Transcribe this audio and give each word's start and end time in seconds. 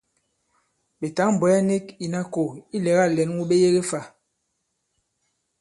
Ɓè 0.99 1.07
tǎŋ-bwɛ̀ɛ 1.15 1.57
nik 1.69 1.85
ìna 2.05 2.19
kō 2.33 2.41
ilɛ̀gâ 2.75 3.05
lɛ̌n 3.15 3.29
wu 3.35 3.43
ɓe 3.49 3.55
yege 3.63 3.81
fâ? 3.89 3.99